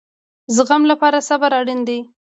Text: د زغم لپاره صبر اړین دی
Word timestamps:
د 0.47 0.49
زغم 0.57 0.81
لپاره 0.91 1.25
صبر 1.29 1.51
اړین 1.59 1.79
دی 1.87 1.99